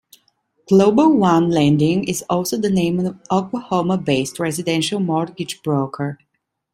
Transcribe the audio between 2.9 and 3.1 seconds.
of